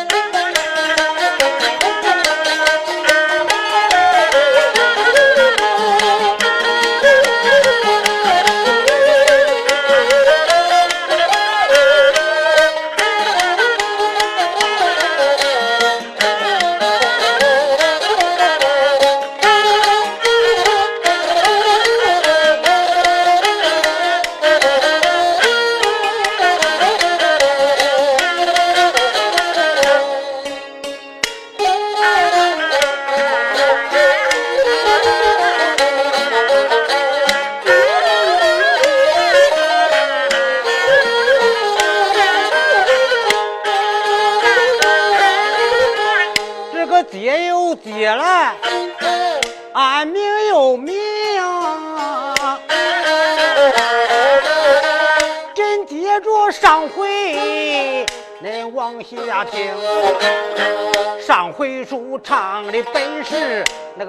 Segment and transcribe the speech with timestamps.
[0.00, 0.29] and I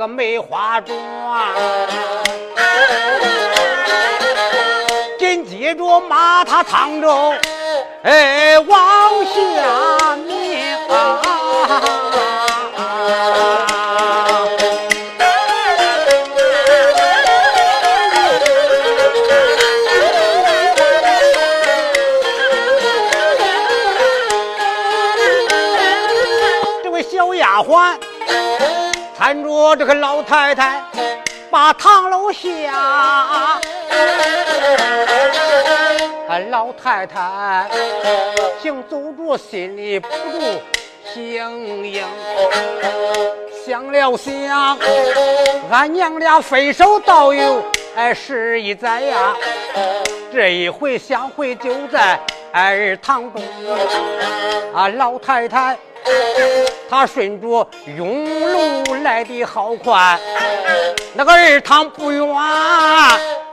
[0.02, 0.98] 个梅花桩，
[5.20, 7.36] 紧接着马他沧州，
[8.02, 8.80] 哎，往
[9.26, 9.32] 下
[29.76, 30.84] 这个老太太，
[31.50, 33.60] 把堂楼下。
[36.50, 37.70] 老太太
[38.62, 40.62] 行走着，心里不住
[41.14, 42.06] 心硬。
[43.66, 44.78] 想了想，
[45.70, 47.64] 俺娘俩分手倒有
[47.96, 49.36] 哎十一载呀，
[50.34, 52.20] 这一回相会就在
[52.52, 53.42] 二堂中。
[54.74, 55.78] 啊，老太太。
[56.92, 60.20] 他顺着庸路来的好快，
[61.14, 62.28] 那个二堂不远，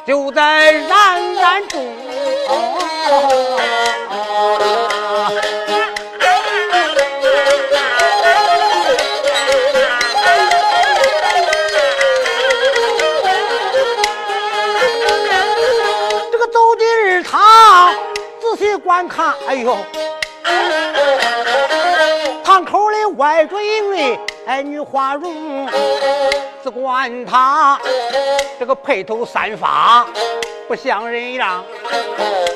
[0.05, 1.87] 就在冉冉中。
[16.33, 17.95] 这个走的二堂，
[18.41, 19.79] 仔细观看，哎呦！
[23.19, 25.69] 口里歪着一位哎女花容，
[26.63, 27.79] 只管她
[28.59, 30.07] 这个披头散发
[30.69, 31.65] 不像人样，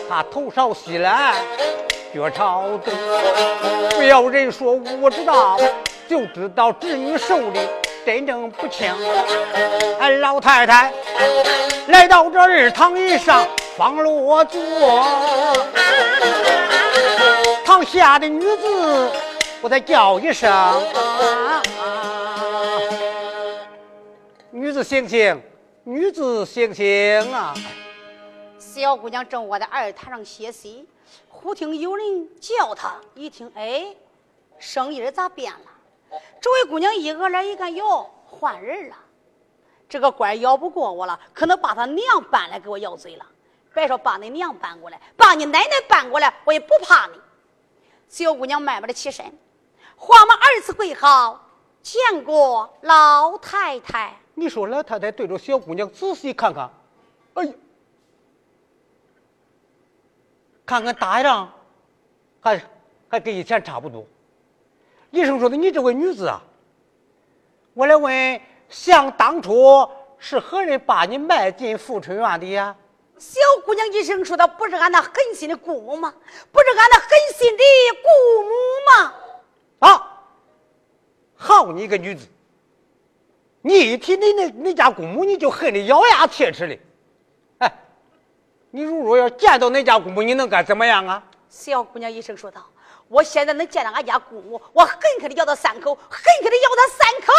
[0.09, 1.35] 她头朝西来
[2.15, 2.95] 脚朝东，
[3.91, 5.59] 不要人说我知道，
[6.09, 7.61] 就知道侄女受的
[8.07, 8.95] 真正不轻。
[9.99, 10.93] 哎，老太太
[11.89, 13.45] 来到这二堂以上
[13.77, 14.61] 方落座，
[17.65, 19.13] 堂下的女子。
[19.63, 20.51] 我再叫一声，
[24.51, 25.41] 女子醒醒，
[25.85, 27.55] 女子醒醒啊！
[28.59, 30.85] 小姑娘正窝在二榻上歇息，
[31.29, 33.95] 忽听有人叫她，一听，哎，
[34.59, 36.19] 声音咋变了？
[36.41, 38.97] 这位姑娘一额脸一看，哟，换人了。
[39.89, 43.25] 这个官咬不过我了，可能把他娘搬来给我要罪了。
[43.73, 47.21] 别说把你娘搬过来，把你奶奶搬过来，我也不怕你。
[48.09, 49.25] 小姑娘慢慢的起身。
[50.05, 51.49] 慌忙二次跪好，
[51.81, 54.13] 见过老太太。
[54.35, 56.69] 你说老太太对着小姑娘仔细看看，
[57.35, 57.53] 哎呀，
[60.67, 61.49] 看看大样，
[62.41, 62.61] 还
[63.09, 64.05] 还跟以前差不多。
[65.13, 66.43] 医生说的，你这位女子啊，
[67.73, 69.89] 我来问，想当初
[70.19, 72.75] 是何人把你卖进富春院的呀？
[73.19, 76.13] 小姑娘医生说的：“不是俺那狠心的姑母吗？
[76.51, 77.09] 不是俺那狠
[77.39, 77.63] 心的
[78.03, 78.51] 姑母
[78.91, 79.15] 吗？”
[79.83, 80.09] 啊！
[81.35, 82.29] 好你个女子，
[83.63, 86.79] 你一提你那你家姑母，你就恨得咬牙切齿的。
[87.59, 87.73] 哎，
[88.71, 91.23] 你如若要见到那家姑母，你能干怎么样啊？
[91.49, 92.65] 小姑娘一声说道
[93.09, 97.33] ：“我现在能见到俺家姑母，我狠狠的咬他三口，狠狠的咬他三口，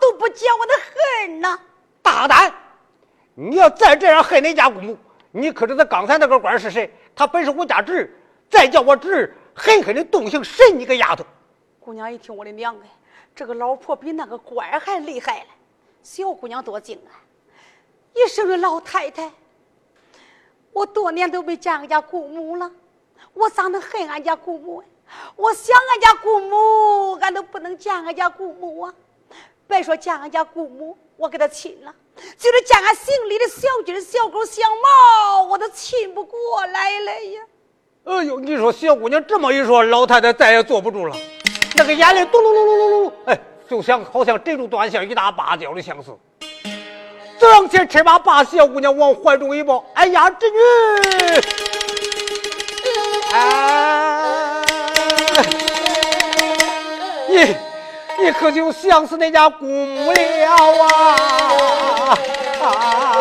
[0.00, 1.58] 都不解我的恨呐！”
[2.00, 2.54] 大胆！
[3.34, 4.96] 你要再这样恨你家姑母，
[5.32, 6.94] 你可知道刚才那个官是谁？
[7.16, 8.10] 他本是我家侄儿，
[8.48, 11.24] 再叫我侄儿狠狠的动刑审你个丫头！
[11.88, 12.88] 姑娘一听，我的娘哎，
[13.34, 15.46] 这个老婆比那个官还厉害了。
[16.02, 17.16] 小姑娘多精啊！
[18.12, 19.32] 一声的老太太，
[20.70, 22.70] 我多年都没见俺家姑母了，
[23.32, 24.84] 我咋能恨俺家姑母？
[25.34, 28.94] 我想俺家姑母，俺都不能见俺家姑母啊！
[29.66, 31.94] 别说见俺家姑母，我给她亲了，
[32.36, 37.42] 就是见俺姓李的小鸡、小狗、小猫，我都亲不过来了呀！
[38.04, 41.16] 哎呦，你说小姑娘这么一说，老太太再也坐不住了。
[41.76, 43.38] 那个眼泪咚隆隆隆隆隆，哎，
[43.68, 46.10] 就像好像这种断线一大芭蕉的相似。
[47.38, 50.58] 走上前，趁把把小姑娘往怀中一抱，哎呀，侄女，
[53.32, 54.64] 哎，
[57.28, 57.56] 你
[58.24, 60.20] 你可就想死那家姑母了
[62.60, 63.17] 啊！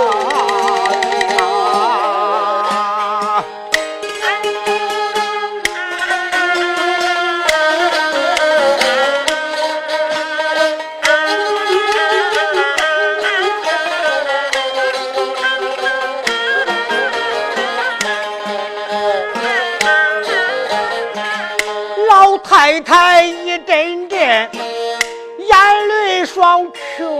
[22.68, 27.18] 太太一阵阵眼泪双琼，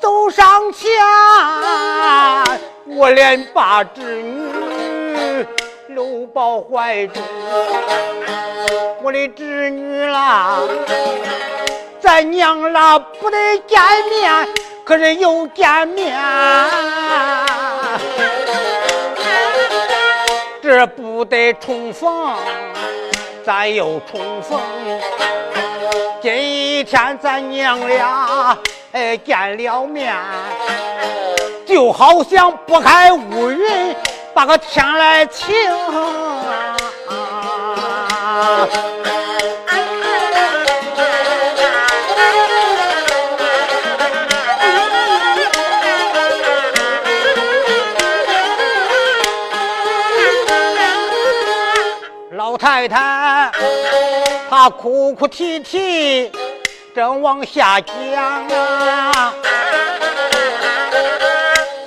[0.00, 0.90] 走上前，
[2.96, 5.46] 我连把侄女
[5.88, 7.22] 搂抱怀中。
[9.02, 10.58] 我的侄女啦，
[12.00, 13.36] 咱娘啦不得
[13.66, 13.78] 见
[14.08, 14.48] 面，
[14.86, 16.16] 可是又见面。
[20.64, 22.34] 这不得重逢，
[23.44, 24.58] 咱又重逢。
[26.22, 28.56] 今天咱娘俩
[28.92, 30.16] 哎见了面，
[31.66, 33.94] 就好像拨开乌云
[34.32, 35.54] 把个天来晴。
[52.88, 53.52] 太太，
[54.50, 56.30] 她哭哭啼啼，
[56.94, 59.32] 正往下讲啊，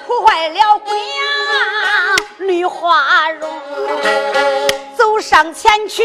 [0.07, 3.49] 哭坏了姑娘女花容，
[4.97, 6.03] 走上前去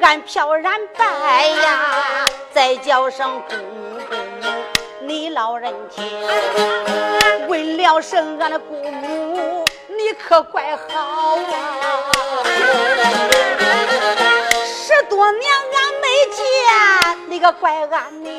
[0.00, 4.14] 俺飘然拜呀，再叫声姑姑，
[5.00, 6.02] 你老人家，
[7.48, 9.64] 问了声俺的姑母，
[9.98, 11.42] 你可怪好啊。
[14.64, 15.42] 十多年
[15.74, 16.06] 俺没
[16.36, 16.44] 见，
[17.28, 18.30] 你个怪俺宁。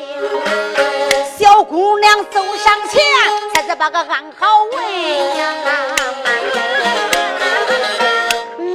[1.37, 3.03] 小姑娘走上前，
[3.53, 5.53] 才才把个安好问呀。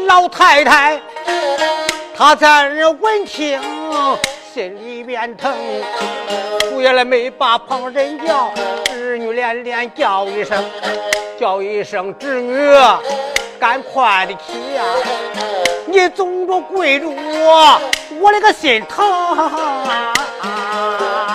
[0.06, 1.00] 老太太，
[2.14, 3.58] 她在这闻听，
[4.54, 5.52] 心里边疼，
[6.70, 8.52] 不也来没把旁人叫，
[8.84, 10.64] 侄女连连叫一声，
[11.36, 12.54] 叫一声侄女。
[13.58, 14.84] 赶快的去呀！
[15.86, 17.80] 你总着跪着我，
[18.20, 19.04] 我那个心疼。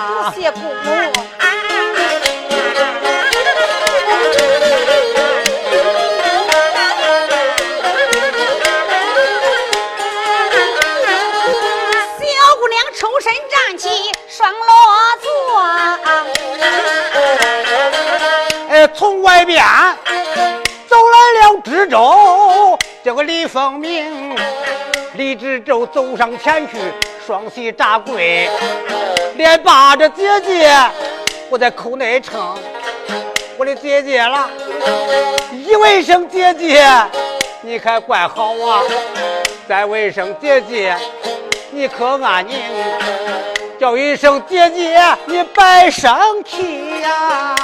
[0.06, 1.39] 多谢姑母。
[19.00, 19.64] 从外边。
[20.86, 24.36] 走来了知州，叫个李凤鸣。
[25.14, 26.76] 李知州走上前去，
[27.26, 28.50] 双膝扎跪，
[29.36, 30.70] 连把着姐姐，
[31.48, 32.54] 我在口内称
[33.56, 34.50] 我的姐姐了。
[35.50, 36.86] 一问声姐姐，
[37.62, 38.82] 你可怪好啊；
[39.66, 40.94] 再问声姐姐，
[41.70, 42.54] 你可安宁？
[43.78, 47.56] 叫一声姐姐，你别生气呀。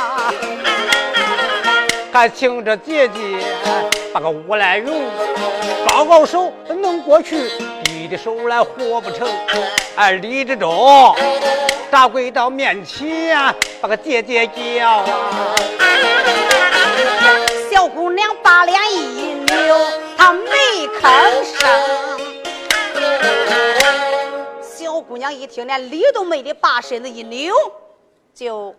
[2.16, 3.20] 还请着姐姐
[4.10, 5.02] 把个乌来容，
[5.86, 7.50] 高高手能过去，
[7.84, 9.28] 低的手来活不成。
[9.96, 11.14] 哎，李志忠
[11.90, 13.36] 大跪到面前，
[13.82, 15.04] 把个姐姐叫。
[17.70, 19.76] 小姑娘把脸一扭，
[20.16, 21.68] 她没吭声。
[24.62, 27.54] 小姑娘一听，连理都没的，把身子一扭，
[28.32, 28.74] 就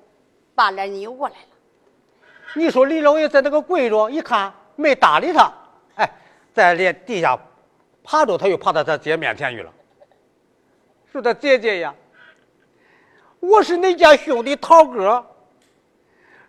[0.55, 1.56] 把脸扭过来了。
[2.55, 5.51] 你说李老爷在那个跪着，一看没搭理他，
[5.95, 6.09] 哎，
[6.53, 7.37] 在连地下
[8.03, 9.71] 爬着，他又爬到他姐面前去了。
[11.11, 11.93] 说他姐姐呀，
[13.39, 15.25] 我是你家兄弟涛哥，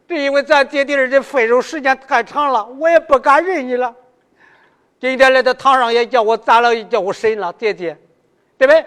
[0.06, 3.94] 这因为咱姐弟二人分手时间太长了，我也不敢认你了。
[5.00, 7.96] 今天来到堂上也叫我咋了，也叫我审了，姐姐，
[8.56, 8.84] 对不对？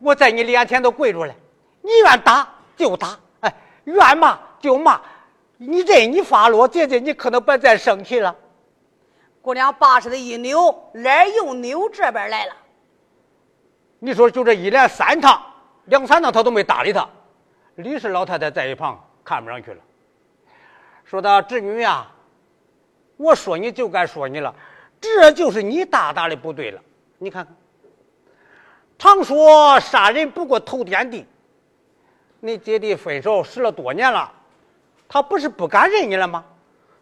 [0.00, 1.34] 我在你脸前都跪着了，
[1.80, 3.54] 你愿打就打，哎，
[3.84, 5.00] 愿骂就骂。
[5.66, 8.34] 你这你发落，姐姐，你可能别再生气了。
[9.42, 12.56] 姑娘把身子一扭，脸又扭这边来了。
[13.98, 15.42] 你说就这一连三趟，
[15.86, 17.08] 两三趟他都没搭理他。
[17.76, 19.80] 李氏老太太在一旁看不上去了，
[21.04, 22.06] 说道：“侄女呀，
[23.16, 24.54] 我说你就该说你了，
[25.00, 26.80] 这就是你大大的不对了。
[27.18, 27.54] 你看看，
[28.98, 31.26] 常说杀人不过头点地。
[32.40, 34.30] 你姐弟分手十了多年了，
[35.08, 36.44] 他不是不敢认你了吗？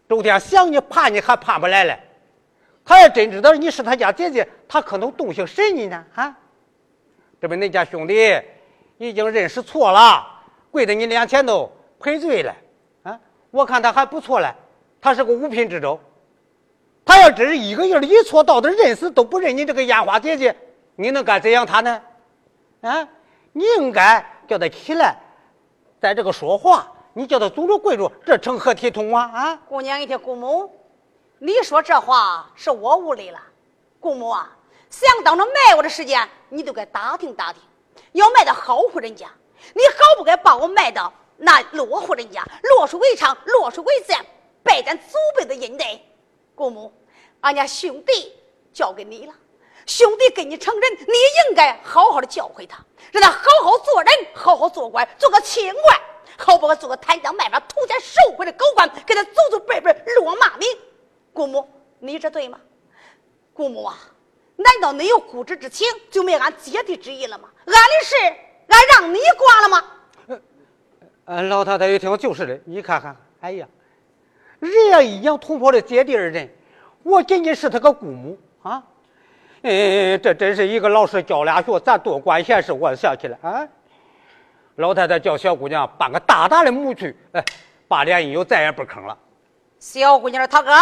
[0.09, 1.99] 周天想你怕你还怕不来了。
[2.85, 6.04] 他要真知道你是他家姐姐，他可能动心审你呢。
[6.14, 6.37] 啊，
[7.40, 8.38] 这不，恁家兄弟
[8.99, 10.26] 已经认识错了，
[10.71, 12.54] 跪在你脸前头赔罪了。
[13.04, 13.18] 啊，
[13.50, 14.52] 我看他还不错嘞，
[15.00, 15.99] 他是个五品知州。
[17.04, 20.54] 他要真是一个劲的一错到底认死都不认你这个烟花姐姐，
[20.94, 22.02] 你能敢怎样他呢？
[22.82, 23.09] 啊，
[23.52, 25.16] 你应该叫他起来。
[26.00, 29.31] 在这个说话，你叫他祖宗跪住，这成何体统啊？
[29.35, 29.59] 啊！
[29.69, 30.71] 姑娘一听，姑母，
[31.38, 33.38] 你说这话是我无理了。
[34.00, 34.50] 姑母啊，
[34.88, 37.62] 想当着卖我的时间，你都该打听打听，
[38.12, 39.26] 要卖到好户人家，
[39.75, 44.19] 你好不该把我卖到那落户人家，落水为娼，落水为贱，
[44.62, 45.85] 败咱祖辈的阴德。
[46.54, 46.92] 姑母，
[47.42, 48.35] 俺家兄弟
[48.73, 49.35] 交给你了，
[49.85, 51.12] 兄弟跟你成人，你
[51.49, 52.78] 应该好好的教诲他。
[53.12, 56.00] 让他好好做人，好好做官，做个清官，
[56.37, 60.69] 好不好做个贪赃卖法、图钱受贿的狗官，给他祖祖辈辈落骂名。
[61.33, 62.59] 姑母，你这对吗？
[63.55, 63.99] 姑母啊，
[64.57, 67.49] 难道你有姑侄之情，就没俺姐弟之意了吗？
[67.67, 68.17] 俺的事，
[68.69, 69.85] 俺让你管了吗？
[71.25, 73.67] 呃，老太太一听就是的，你看看，哎呀，
[74.59, 76.49] 人家一样同婆的姐弟二人，
[77.03, 78.83] 我仅仅是他个姑母啊。
[79.62, 82.73] 哎，这真是一个老师教俩学，咱多管闲事。
[82.73, 83.69] 我想起来啊，
[84.76, 87.45] 老太太叫小姑娘搬个大大的木去，哎，
[87.87, 89.17] 把脸一扭再也不吭了。
[89.79, 90.73] 小姑娘，涛哥，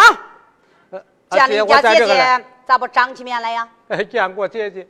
[1.31, 3.69] 见你家姐姐咋不长起面来呀？
[3.89, 4.87] 哎，见过姐姐。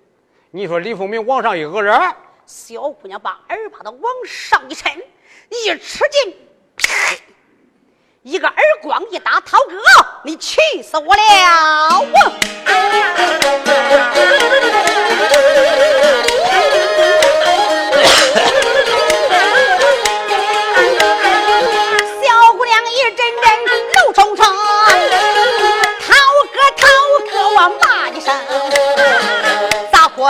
[0.50, 1.98] 你说李凤鸣往上一讹人，
[2.44, 5.00] 小姑娘把耳巴子往上一抻，
[5.48, 6.34] 一吃劲，
[8.22, 9.76] 一个耳光一打，涛哥，
[10.24, 11.22] 你气死我了！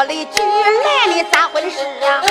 [0.00, 1.76] 咋活的举来你咋回事
[2.06, 2.24] 啊？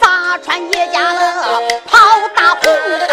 [0.00, 1.98] 咋穿叶家了跑
[2.34, 2.72] 大红
[3.10, 3.12] 啊？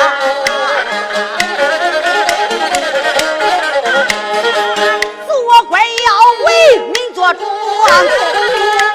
[5.28, 6.08] 做官要
[6.46, 6.48] 为
[6.88, 7.40] 民做主，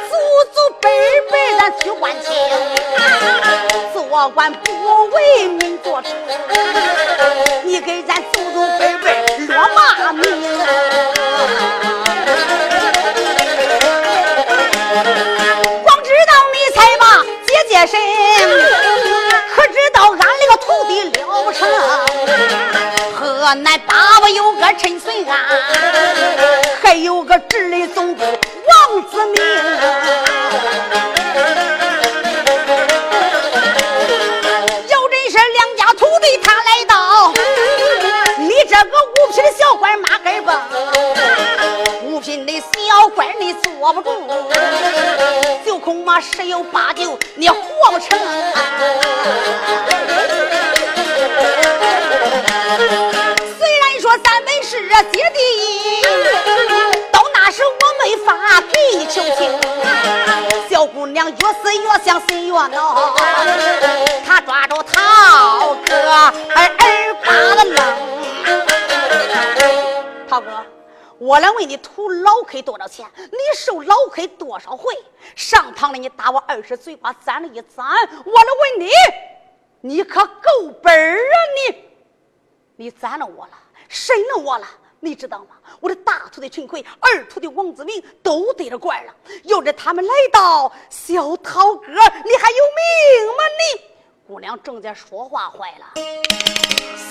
[0.09, 0.17] 祖
[0.55, 0.89] 祖辈
[1.31, 2.33] 辈咱去还清。
[3.93, 6.09] 做官不为民做主，
[7.65, 10.25] 你给咱祖祖辈辈落骂名。
[17.87, 21.61] 可知道俺那个徒弟了成？
[23.15, 25.33] 河南八王有个陈水安，
[26.83, 29.37] 还有个直隶总督王子明。
[42.61, 44.11] 小官你坐不住，
[45.65, 47.57] 就恐怕十有八九你活
[47.91, 48.19] 不成。
[53.59, 55.39] 虽然说咱们是姐弟，
[57.13, 57.71] 到那时我
[58.05, 59.41] 没法给你求情。
[60.71, 63.15] 小姑娘越思越想，心越恼，
[64.27, 66.31] 她抓住涛哥耳
[66.79, 67.77] 耳巴子扔。
[70.29, 70.47] 涛哥，
[71.19, 73.05] 我来问你，图老 K 多少钱？
[73.17, 74.95] 你受老 K 多少回？
[75.35, 77.87] 上堂的你打我二十嘴巴，攒了一攒。
[77.87, 78.49] 我来
[78.79, 78.91] 问你，
[79.81, 81.37] 你可够本儿啊
[81.69, 81.85] 你！
[82.77, 83.53] 你攒了我了，
[83.89, 84.67] 审了我了，
[85.01, 85.57] 你知道吗？
[85.81, 89.13] 我的大徒弟陈奎，二徒弟王子明都得了官了。
[89.43, 93.43] 要是他们来到，小涛哥，你还有命吗？
[93.59, 93.81] 你
[94.29, 95.87] 姑娘正在说话，坏了。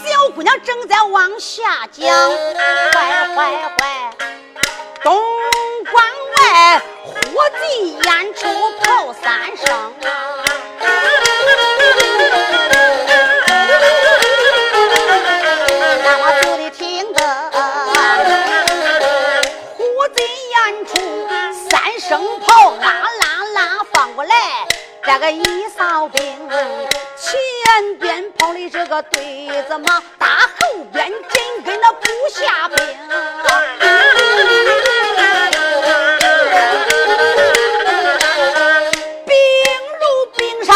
[0.06, 2.08] 小姑娘正在往下讲，
[2.94, 4.12] 坏坏坏！
[5.02, 5.20] 东
[5.92, 6.06] 关
[6.36, 8.48] 外火急演出
[8.82, 9.94] 炮三声！
[16.04, 17.20] 那么就得听得
[19.76, 20.22] 火急
[20.52, 20.94] 演出
[21.68, 22.86] 三声炮，啦
[23.20, 24.36] 啦啦放过来，
[25.08, 26.22] 这个一扫兵。
[27.16, 32.78] 前边跑的这个对子马，打后边紧跟那部下兵。
[39.26, 39.34] 兵
[40.02, 40.04] 如
[40.36, 40.76] 冰山，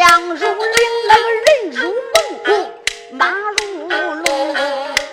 [0.00, 0.44] 将如岭，
[1.06, 2.48] 那个人如猛虎，
[3.12, 4.26] 马如龙。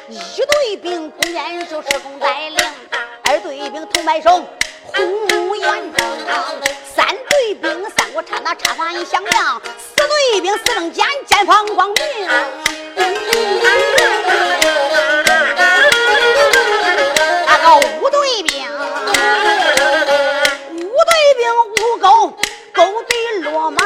[0.07, 2.57] 一队兵不言就是公带领，
[3.25, 4.43] 二队兵同摆手
[4.95, 6.07] 呼延征，
[6.95, 11.95] 三队兵三国插那插法一响亮，四队兵四棱尖，尖放光明。
[17.45, 18.65] 那个五队兵，
[20.71, 22.33] 五队兵五钩
[22.73, 23.81] 钩对落马，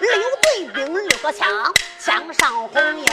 [0.00, 0.10] 六
[0.42, 1.72] 队兵六个枪
[2.06, 3.04] 江上红缨，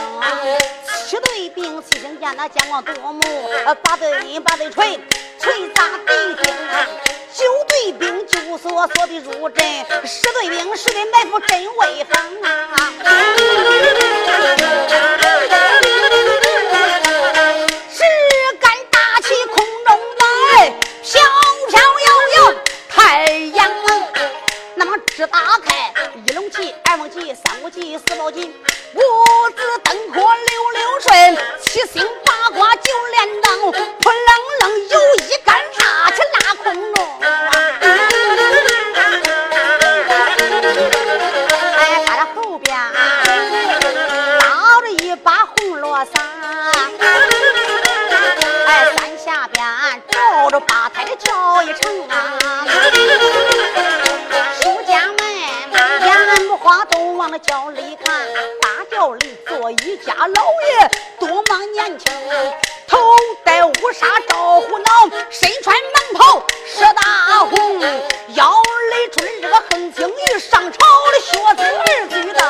[1.07, 3.23] 七对兵七星剑那剑光夺目，
[3.81, 4.99] 八队八对锤
[5.39, 6.53] 锤砸敌军，
[7.33, 9.65] 九对兵九索索的入阵，
[10.05, 12.93] 十对兵十的埋伏真威风啊！
[25.27, 25.93] 打开
[26.25, 28.43] 一龙旗、二龙旗、三五旗、四宝旗，
[28.93, 28.99] 五
[29.51, 34.27] 子登科六六顺，七星八卦九连灯，扑棱
[34.59, 36.95] 棱有一杆拉起拉空中。
[41.77, 42.77] 哎，他的后边
[44.39, 46.21] 拉着一把红罗伞，
[48.65, 49.63] 哎，伞下边
[50.09, 52.42] 罩着八抬的轿一乘啊。
[57.23, 58.13] 往那轿里看，
[58.61, 62.11] 大轿里坐一家老爷，多么年轻，
[62.85, 62.99] 头
[63.45, 64.85] 戴乌纱罩虎脑，
[65.29, 67.79] 身穿蟒袍射大红，
[68.33, 70.79] 腰里穿这个横青玉，上朝
[71.13, 72.42] 的学子儿举当。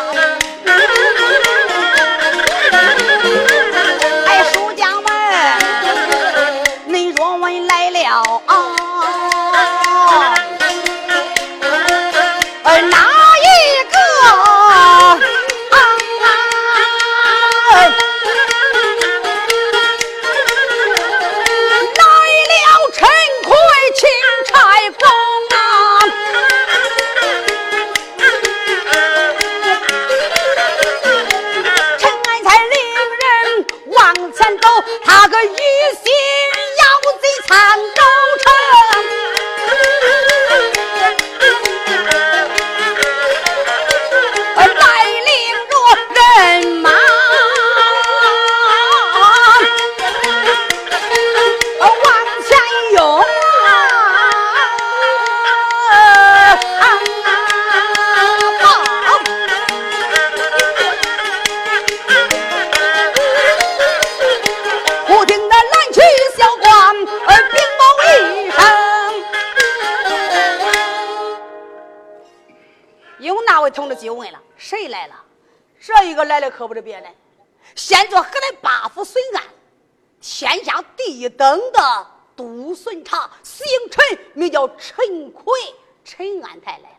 [86.53, 86.95] 安泰来了。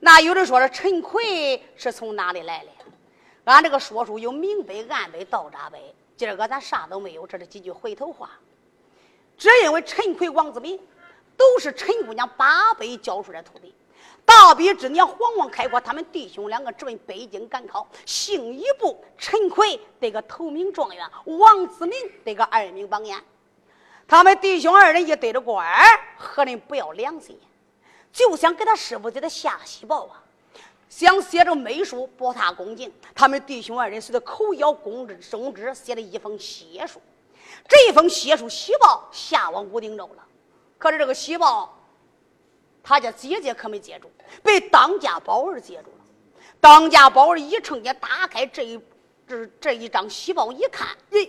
[0.00, 2.70] 那有人说了，陈奎是从哪里来的？
[3.44, 8.30] 俺这个说书有明碑、暗碑、道札碑，今儿个咱啥都没有，这是几句回头话。
[9.38, 10.76] 只因为陈奎、王子明
[11.36, 13.72] 都是陈姑娘八辈教出来的徒弟。
[14.24, 23.22] 大比之年，皇王开国，他们弟兄两个直奔北京赶考，姓一部，陈奎得个头名状元，王子明得个二名榜眼。
[24.08, 27.38] 他们弟兄二人一对着官儿，何人不要良心？
[28.14, 30.22] 就想给他师傅给他下喜报啊！
[30.88, 37.02] 想写着美书博他恭敬，他们弟兄二人随着口咬公之中之写了一封血书。
[37.66, 40.24] 这一封血书喜报下往武定州了，
[40.78, 41.76] 可是这个喜报，
[42.84, 44.08] 他家姐姐可没接住，
[44.44, 46.04] 被当家宝儿接住了。
[46.60, 48.80] 当家宝儿一趁眼打开这一
[49.26, 51.28] 这这一张喜报一看，咦，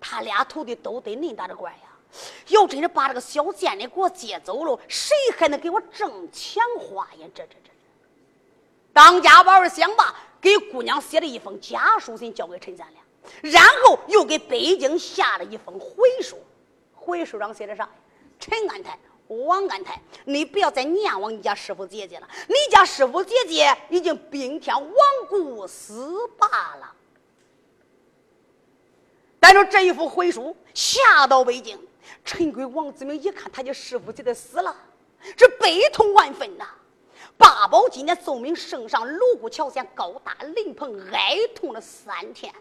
[0.00, 1.83] 他俩徒弟都得恁大的官呀！
[2.48, 7.26] 要真是把这个小贱的给我接走了，谁还能给我挣钱花呀？
[7.34, 7.70] 这这这！
[8.92, 15.88] 当家宝儿想罢，给姑娘写了一封家书信，交给陈三良，然后又给北京下了一封回
[16.22, 16.38] 书。
[16.94, 17.88] 回书上写的啥？
[18.40, 18.98] 陈安泰、
[19.28, 24.92] 王安泰，你不要再念往你家师傅姐姐了，你家师傅姐姐已经冰天亡
[25.28, 26.46] 故死罢
[26.76, 26.92] 了。
[29.40, 31.78] 但是这一幅回书下到北京，
[32.24, 34.74] 陈贵、王子明一看他家师傅姐姐死了，
[35.36, 36.68] 这悲痛万分呐。
[37.36, 42.54] 八宝今年奏明圣上卢沟桥县高大灵棚，哀痛了三天。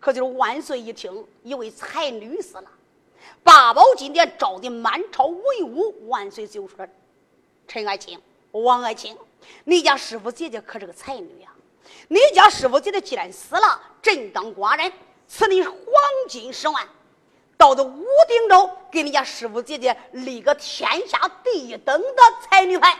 [0.00, 2.64] 可就是万岁一听，一位才女死了。
[3.44, 6.86] 八宝金殿招的满朝文武，万岁就说
[7.68, 8.20] ：“陈爱卿、
[8.52, 9.16] 王爱卿，
[9.64, 11.52] 你家师傅姐姐可是个才女呀！
[12.08, 14.90] 你家师傅姐姐既然死了，朕当寡人
[15.28, 15.76] 赐你黄
[16.28, 16.88] 金十万。
[17.62, 22.98] 到这武定州，给你家师傅姐姐立个天下第一等的才女牌。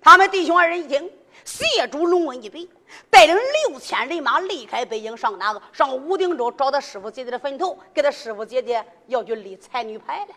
[0.00, 1.08] 他们弟兄二人一听，
[1.44, 2.68] 谢主龙文一笔，
[3.08, 5.62] 带领六千人马离开北京，上哪个？
[5.72, 10.34] 上武定州找他师傅姐姐的坟头，给他师傅姐姐要去立才女牌来。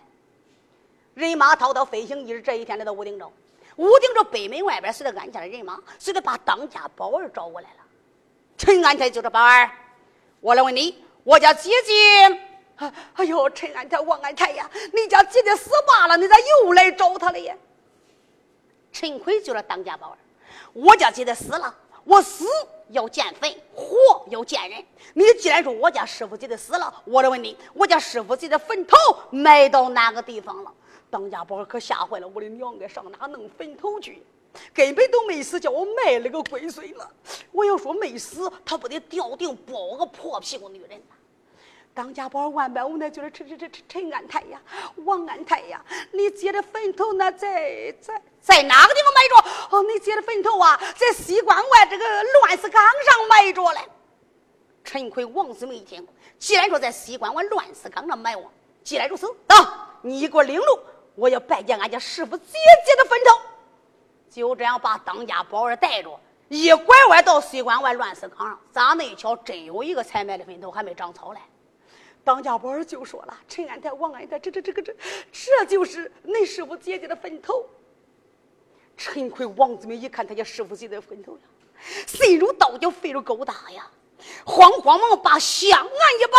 [1.15, 3.33] 人马滔滔飞行一日，这一天来到武定州。
[3.77, 7.77] 武定州北门外边，随着安家的人马，随着把当家宝儿找过来了。
[8.55, 9.67] 陈安泰就说：“宝儿，
[10.41, 12.44] 我来问你，我家姐姐……
[12.77, 17.55] 哎呦，陈安泰、王安泰呀，你家姐姐死罢了，你咋又来找他了呀？”
[18.91, 20.17] 陈奎就是当家宝儿，
[20.73, 22.45] 我家姐姐死了，我死
[22.89, 24.83] 要见坟，活要见人。
[25.13, 28.95] 你既然说我家师傅姐姐死了，我来问你，我家师傅姐姐坟头
[29.31, 30.71] 埋到哪个地方了？
[31.09, 34.21] 当家宝儿可吓坏了，我的娘啊，上哪弄坟头去？
[34.73, 37.09] 根本都没死，叫我卖了个龟孙了。
[37.51, 41.01] 我要说没死，他不得吊定包个破屁股女人！
[41.95, 44.61] 当家宝万般无奈，就是陈陈陈陈陈安泰呀，
[45.05, 45.81] 王安泰呀，
[46.11, 49.77] 你姐的坟头那在在在哪个地方埋着？
[49.77, 53.79] 哦，你姐的坟头啊，在西关外这个乱石岗上埋着嘞。
[54.83, 56.05] 陈奎、王子梅一听，
[56.37, 58.51] 既然说在西关外乱石岗上埋我，
[58.83, 60.77] 既然如此，啊，你给我领路，
[61.15, 63.39] 我要拜见俺家师傅姐姐的坟头。
[64.29, 71.39] 就这样把当家宝儿带着，一拐弯到西关外乱石岗上，咋那一瞧，真有一个才埋的坟头，还没长草嘞。
[72.25, 74.93] 当家宝儿就说了：“陈安泰、王安泰，这这这个这，
[75.31, 77.65] 这就是恁师傅姐姐的坟头。”
[78.97, 81.43] 陈奎、王子明一看他家师傅姐姐的坟头呀，
[82.07, 83.91] 心如刀绞，肺如狗打呀，
[84.43, 86.37] 慌慌忙把香案一摆，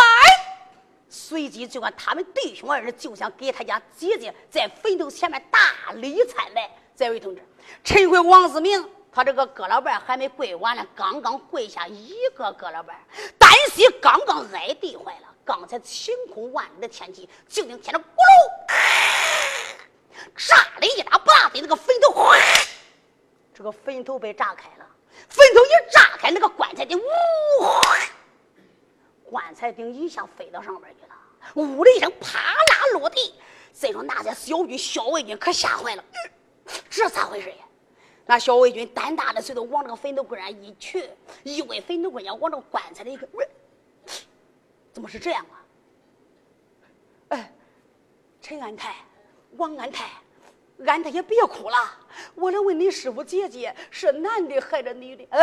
[1.07, 6.69] 随即就按他们弟兄二人就想给他家姐姐在坟头前面大礼参拜。
[6.97, 7.41] 这位同志，
[7.85, 8.96] 陈奎、王子明。
[9.17, 12.95] 他这个哥老伴还没跪完呢，刚刚跪下一个哥老伴，
[13.39, 15.27] 单膝刚刚挨地坏了。
[15.43, 18.09] 刚才晴空万里的天气，就听天上咕噜，
[20.35, 22.31] 炸了一大不大的那个坟头，
[23.55, 24.85] 这个坟头被炸开了。
[25.27, 27.01] 坟头一炸开，那个棺材顶呜，
[29.27, 31.15] 棺材顶一下飞到上边去了，
[31.55, 33.33] 呜的一声啪啦落地。
[33.73, 36.03] 再说那些小军、小卫军可吓坏了，
[36.87, 37.65] 这咋回事呀？
[38.27, 41.09] 那小卫军胆大的，随着往这个坟头棍上一去，
[41.43, 43.47] 一歪坟头棍要往这个棺材里一喂，
[44.91, 45.55] 怎么是这样啊？
[47.29, 47.53] 哎，
[48.41, 48.95] 陈安泰、
[49.55, 50.09] 王安泰，
[50.85, 51.77] 安泰也别哭了。
[52.35, 55.25] 我来问你，师傅姐姐是男的还是女的？
[55.31, 55.41] 嗯，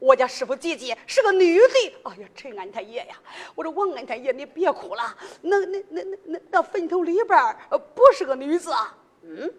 [0.00, 2.00] 我家师傅姐姐是个女的。
[2.02, 3.16] 哎呀，陈安太爷呀，
[3.54, 5.16] 我说王安太爷，你别哭了。
[5.42, 7.56] 那那那那那那坟头里边
[7.94, 8.98] 不是个女子啊？
[9.22, 9.54] 嗯。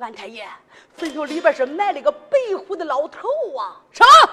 [0.00, 0.48] 安太爷，
[0.94, 3.80] 坟头里边是埋了个白胡子老头啊！
[3.92, 4.32] 什么？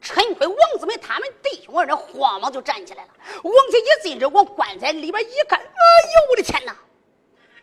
[0.00, 3.10] 陈奎、王子梅他们弟兄二人慌忙就站起来了，
[3.42, 6.76] 往前一进，这往棺材里边一看，哎呦我的天哪！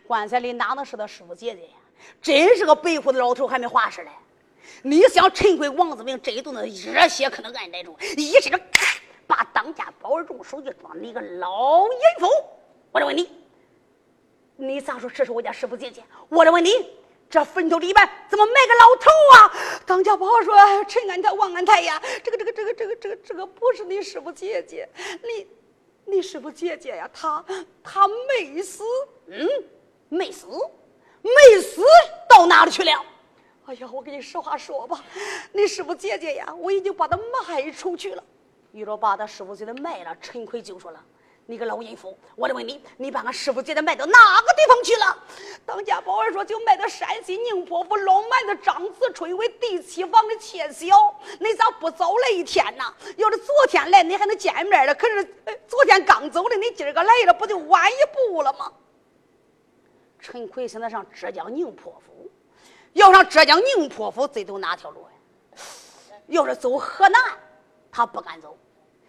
[0.06, 1.74] 棺材里哪能是他师傅姐姐呀？
[2.22, 4.10] 真是个白胡子老头，还没化尸嘞！
[4.82, 8.58] 你想，陈奎、王子明这一顿的热血可能按耐住，一伸手，
[9.26, 12.28] 把当家宝儿中手就抓你个老淫妇！
[12.92, 13.37] 我就问你。
[14.60, 16.02] 你咋说这是我家师傅姐姐？
[16.28, 16.70] 我来问你，
[17.30, 19.82] 这坟头里边怎么埋个老头啊？
[19.86, 20.52] 当家宝说
[20.88, 24.88] ：“陈安泰、王安泰呀，这个、这个、这个、这个、这个、这个不是你师傅姐姐，
[25.22, 25.46] 你、
[26.06, 27.44] 你师傅姐姐呀，她
[27.84, 28.82] 她没死，
[29.28, 29.48] 嗯，
[30.08, 30.48] 没死，
[31.22, 31.84] 没死
[32.28, 33.06] 到哪里去了？
[33.66, 35.04] 哎呀，我跟你实话说吧，
[35.52, 37.16] 你师傅姐姐呀，我已经把她
[37.46, 38.24] 卖出去了。
[38.72, 41.00] 遇着把他师傅姐姐卖了，陈奎就说了。”
[41.50, 42.14] 你个老淫妇！
[42.36, 45.16] 我得问你，你把俺师傅姐姐卖到哪个地方去了？
[45.64, 50.86] 当家宝儿说，就卖到山西宁波府老蛮子张子春为第七房的妾小。
[51.40, 52.84] 你咋不早来一天呢？
[53.16, 54.94] 要是昨天来，你还能见面了。
[54.94, 55.24] 可是
[55.66, 58.70] 昨天刚走的，你今儿个来了，不就晚一步了吗？
[60.20, 62.30] 陈奎现在上浙江宁波府，
[62.92, 65.62] 要上浙江宁波府，得走哪条路呀？
[66.26, 67.18] 要是走河南，
[67.90, 68.54] 他不敢走。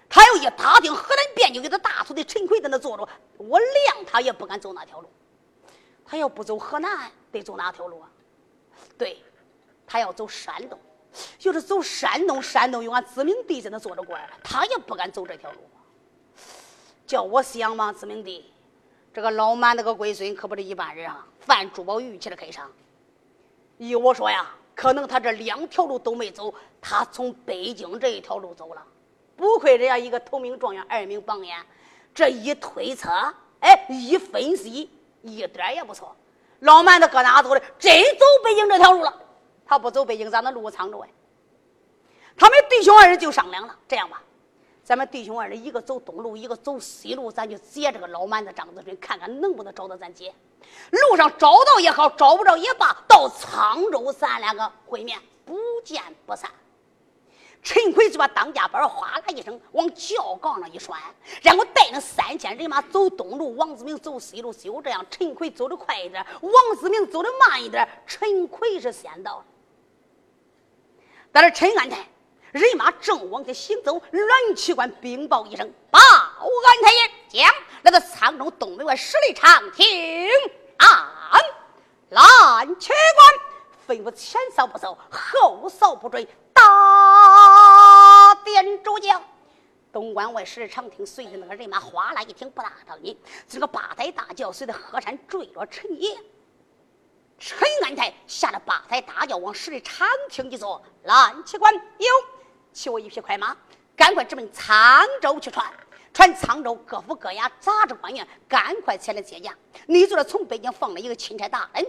[0.10, 5.10] 他要一打听河南边境，给他大粗的陈奎在那坐着，我谅他也不敢走那条路。
[6.04, 8.10] 他要不走河南，得走哪条路啊？
[8.98, 9.22] 对，
[9.86, 10.80] 他要走山东。
[11.38, 15.58] 就是走山东，山东有俺子明弟在那坐着官，他也不敢走这条路。
[17.06, 18.52] 叫我想嘛，子明弟，
[19.12, 22.72] 这个老满那个龟孙可不是一般人啊，犯珠宝玉器的开商。
[23.78, 28.84] 依我说呀，可能他这两条路都没走，他从北京这一条路走了。
[29.40, 31.58] 不愧人家一个头名状元，二名榜眼，
[32.14, 33.10] 这一推测，
[33.62, 36.14] 哎，一分析，一点也不错。
[36.60, 37.60] 老蛮子搁哪走的？
[37.80, 39.22] 真走北京这条路了。
[39.66, 41.10] 他不走北京，咋那路藏着哎？
[42.36, 44.22] 他们弟兄二人就商量了，这样吧，
[44.84, 50.34] 咱们弟兄二人，一个走东路，一个走西路，咱就接这个老蛮子张子春，看看能不能找到咱姐。
[50.92, 56.52] 路上找到也好，找不着也罢，到沧州咱两个会面，不见不散。
[57.62, 60.98] 陈奎就把当家板哗啦一声往轿杠上一拴，
[61.42, 64.52] 然后带着三千人马走东路，王子明走西路。
[64.54, 67.88] 就这样，陈奎走的快一点，王子明走的慢一点。
[68.08, 69.46] 陈奎是先到了，
[71.32, 72.08] 但是陈安泰
[72.52, 79.86] 人马正往前行走，栾旗官禀报一声：“报安太爷，将来到沧州东门外十里长亭
[80.78, 81.42] 安。”
[82.10, 82.90] 蓝旗
[83.86, 86.28] 官吩咐前扫不走，后扫不追。
[88.40, 89.22] 大殿主教，
[89.92, 96.18] 东关外十里长亭，随着那个人马哗啦一听，不大当音，这个八抬大轿随着河山坠落陈爷。
[97.38, 102.08] 陈安泰下了八抬大轿往十里长亭一坐，蓝旗官有，
[102.72, 103.56] 骑我一匹快马，
[103.96, 105.72] 赶快直奔沧州去传，
[106.14, 109.54] 传沧州各府各衙杂志官员，赶快前来接驾。
[109.86, 111.86] 你就是从北京放了一个钦差大人，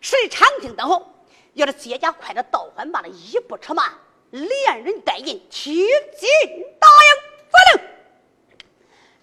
[0.00, 1.14] 十里长亭等候。
[1.54, 3.92] 要是接驾快的倒换罢了，一步车慢，
[4.30, 6.28] 连人带印提进
[6.78, 7.82] 大营，发令。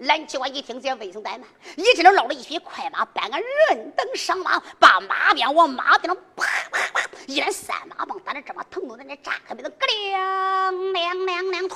[0.07, 1.41] 蓝旗官一听见，未曾怠慢，
[1.75, 11.69] 一阵子捞了一匹快马，搬个人等上马，把马鞭往马鞭上啪啪啪，一连三马棒，打的这么疼痛在那炸开，没得咯亮亮亮亮，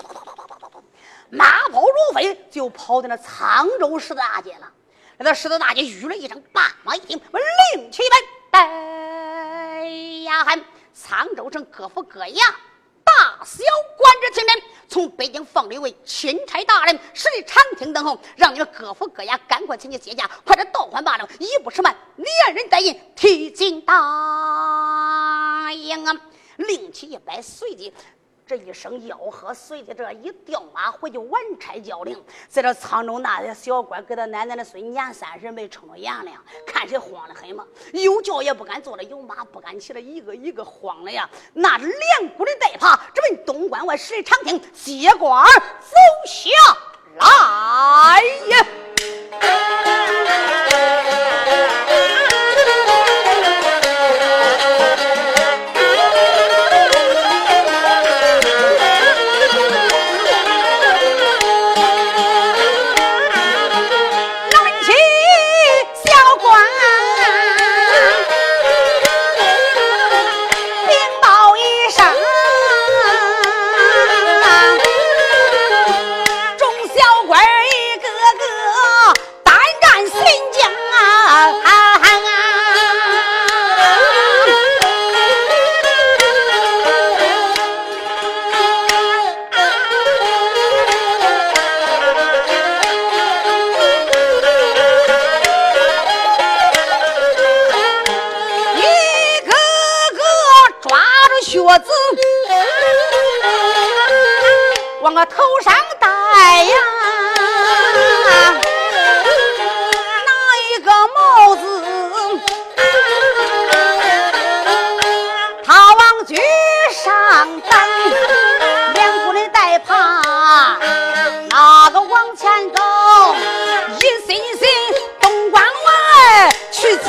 [1.29, 4.71] 马跑如飞，就跑到那沧州十字大街了。
[5.17, 8.03] 那十字大街吁了一声，叭马一听，我令旗
[8.51, 10.23] 奔。
[10.23, 10.63] 呀喊！
[10.95, 12.53] 沧州城各府各衙
[13.43, 13.63] 小
[13.97, 26.15] 官职听人，从北京放了一位钦差大人，十里长亭等候，让你们各府各衙赶快请去接驾，快点倒换罢了，一不迟慢，连人带印提进大营啊！
[26.57, 27.91] 令旗一百，随即。
[28.51, 32.21] 这一声吆喝，随着这一调马回去完差交令。
[32.49, 36.31] 在这沧州那些小官给他奶奶的孙年三十没撑着眼了，
[36.67, 37.65] 看谁慌的很嘛？
[37.93, 41.29] 有轿也不敢坐了，有马不敢骑了，一个一个慌了呀！
[41.53, 41.95] 那连
[42.35, 45.45] 鼓的带耙，直奔东关外十里长亭接官
[45.79, 45.95] 走
[46.27, 46.49] 下
[47.19, 48.67] 来呀！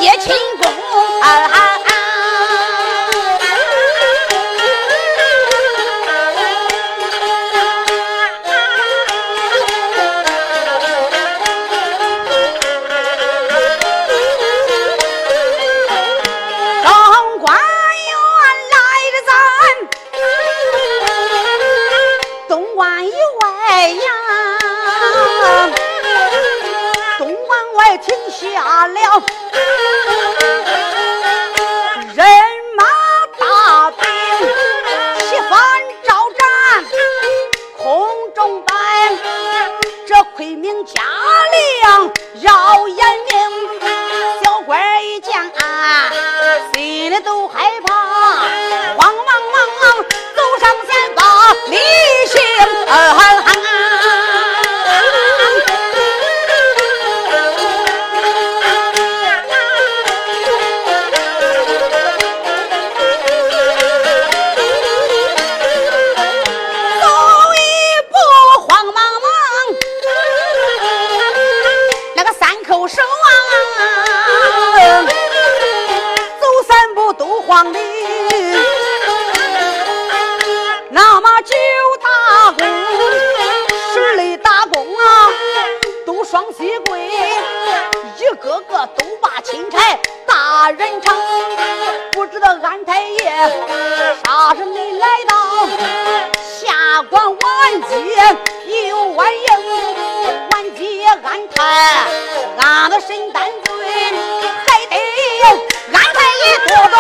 [0.02, 0.42] 十
[86.62, 89.78] 一个个都把钦差
[90.26, 91.12] 大人称。
[92.12, 93.32] 不知道安太爷
[94.24, 95.66] 啥时没来到？
[96.60, 97.94] 下官晚节
[98.88, 99.48] 有晚应，
[100.52, 101.56] 晚节安太
[102.60, 103.70] 俺的神担罪，
[104.66, 104.96] 还得
[105.92, 106.96] 安太爷多多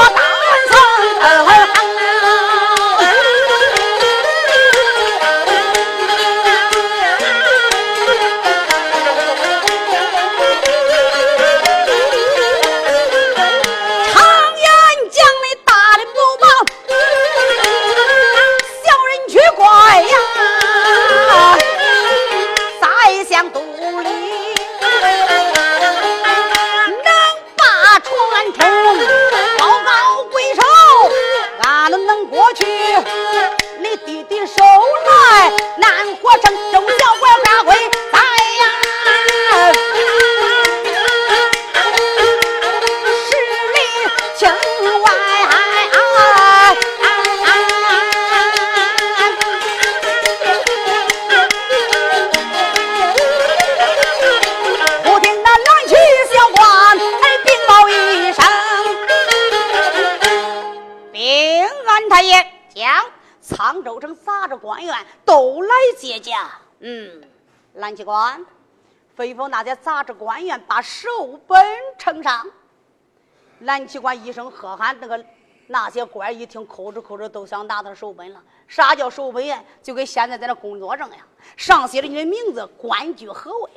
[36.32, 36.61] 我真
[66.12, 66.32] 姐姐。
[66.80, 67.22] 嗯。
[67.74, 68.44] 蓝旗官
[69.16, 71.08] 吩咐那些杂志官员把手
[71.46, 71.58] 本
[71.98, 72.46] 呈上。
[73.60, 75.24] 蓝旗官一声喝喊，那个
[75.68, 78.42] 那些官一听，抠着抠着都想拿他手本了。
[78.68, 79.62] 啥叫手本呀？
[79.82, 83.70] 就跟现在在那工作证呀，上写着你的名字，官居何位。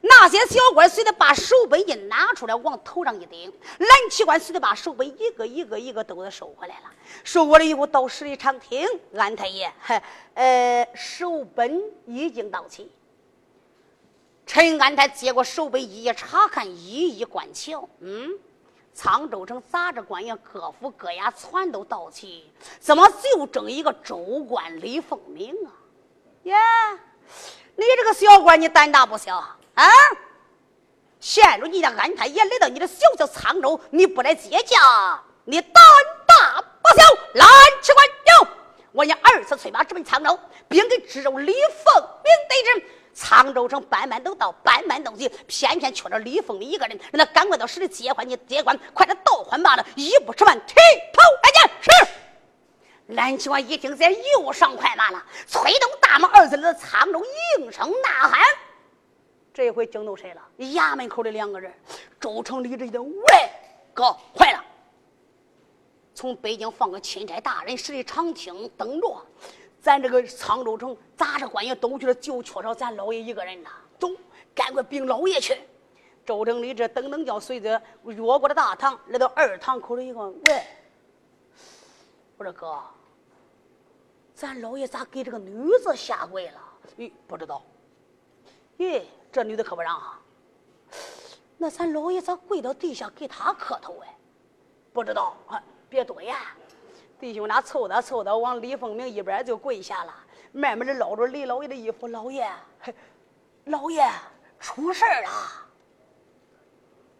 [0.00, 6.84] 那些小官随着把手本一拿出来，往头上一顶，蓝旗官随着把手本一个一个一个都给收回来了。
[7.24, 9.72] 收过来以后，到十里长亭，安太爷，
[10.34, 12.90] 呃，手本已经到齐。
[14.46, 17.88] 陈安泰接过手本，一一查看，一一观瞧。
[18.00, 18.30] 嗯，
[18.96, 24.16] 沧州城杂志官员各府各衙全都到齐，怎么就整一个州
[24.48, 25.68] 官李凤鸣啊？
[26.44, 26.54] 耶，
[27.76, 29.44] 你这个小官，你胆大不小
[29.78, 29.88] 啊！
[31.20, 35.72] 现如今的安泰也来到你的小小沧州，你不来接驾，你胆
[36.26, 37.04] 大不小！
[37.34, 37.48] 蓝
[37.80, 38.48] 旗官有，
[38.90, 40.38] 我娘二次催马直奔沧州，
[40.68, 42.86] 并给知州李凤鸣得知。
[43.14, 51.70] 沧州城班班都到，班班都去，偏偏缺着李凤的一个人，让他赶快到市里接管你接管，快点倒换罢了，一不吃饭，提头来见。
[51.82, 51.90] 是。
[53.14, 57.24] 蓝青官一听，这又上快马了，催动大马，儿子的沧州
[57.58, 58.40] 应声呐喊。
[59.58, 60.42] 这回惊动谁了？
[60.58, 61.74] 衙门口的两个人，
[62.20, 63.50] 周成、李志一喂，
[63.92, 64.64] 哥，坏了！
[66.14, 69.20] 从北京放个钦差大人，十里长厅等着。
[69.80, 74.08] 咱这个沧州城杂志官员都去了就缺少咱老爷一个人呐，走，
[74.54, 75.58] 赶快禀老爷去。
[76.24, 80.62] 周成礼这等等叫随着越过了大堂，来到二堂口里一个，喂，
[82.36, 82.80] 我说哥，
[84.36, 86.60] 咱老爷咋给这个女子下跪了？
[86.96, 87.60] 咦，不知道。
[88.78, 90.20] 咦，这女的可不让啊。
[91.56, 94.16] 那咱老爷咋跪到地下给她磕头哎？
[94.92, 95.36] 不知道，
[95.88, 96.34] 别多言。
[97.20, 100.14] 弟兄俩凑到凑到，往李凤鸣一边就跪下了，
[100.52, 102.06] 慢慢的捞着李老爷的衣服。
[102.06, 102.48] 老爷，
[103.64, 104.08] 老爷
[104.60, 105.30] 出事了！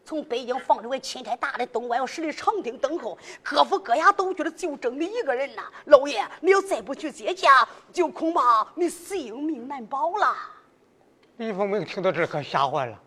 [0.05, 5.65] 从北京放这位钦差大的东关要十里长亭等候，各府各衙都觉得就争你一个人呐。
[5.87, 10.35] 老爷，你要再不去接驾，就恐怕你性命难保了。
[11.39, 13.01] 李凤鸣听到这可吓坏了，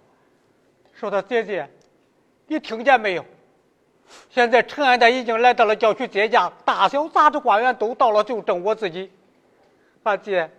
[0.93, 1.69] 说他：“姐姐，
[2.47, 3.25] 你听见没有？”
[4.29, 9.11] 现在陈安泰已经来到了郊区接驾，大小杂志官员都到了，就剩我自己。
[10.03, 10.49] 阿姐，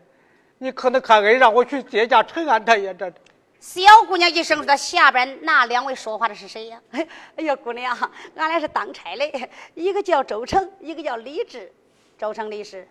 [0.59, 2.93] 你可能看恩让我去接驾陈安泰呀？
[2.93, 3.11] 这
[3.59, 7.97] 小姑娘一声说：“下边那两位说话的是谁呀？” 哎呀，姑娘，
[8.37, 11.73] 俺俩是当差的，一个叫周成，一个叫李志。
[12.19, 12.87] 周成李氏，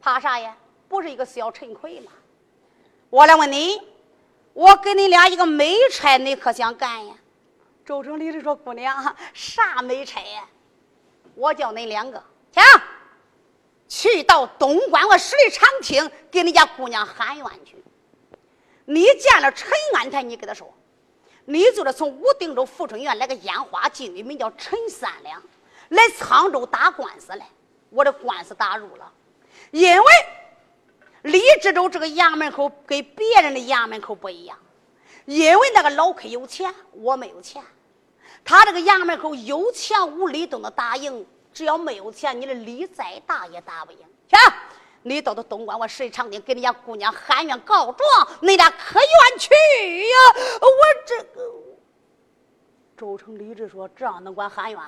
[0.00, 0.56] 怕啥呀？
[0.88, 2.12] 不是一个小陈奎吗？
[3.10, 3.80] 我来问你，
[4.52, 7.14] 我给你俩一个美差，你可想干呀？
[7.84, 10.46] 周成礼说：“姑娘， 啥美差呀？
[11.34, 12.22] 我叫恁两个，
[12.52, 12.62] 行，
[13.88, 17.82] 去到东关我十里长亭，给你家姑娘喊冤去。
[18.84, 20.72] 你见了陈安泰，你给他说，
[21.46, 25.42] 你就是从武定州富春院来个烟花妓女，名叫陈三两，
[25.88, 27.46] 来沧州打官司来。
[27.88, 29.12] 我的官司打入了，
[29.72, 30.06] 因为
[31.22, 34.58] 李知州这个衙门口跟别人的衙门口不一样，
[35.26, 37.62] 因为那个老柯有钱，我没有钱。”
[38.42, 43.98] 他这个衙门口有钱无理都能打赢，只要没有钱，你的理再大也打不赢。
[44.28, 44.36] 去，
[45.02, 49.50] 你到到东关，我十里长亭给你家姑娘喊冤告状，你俩可愿去
[50.08, 50.16] 呀？
[50.62, 50.68] 我
[51.04, 51.52] 这个
[52.96, 54.80] 周成李治说：“这样能管喊冤？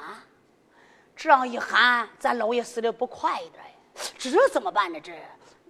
[1.15, 3.63] 这样一喊，咱老爷死的不快一点？
[4.17, 4.73] 这怎么？
[4.73, 4.99] 办呢？
[4.99, 5.13] 这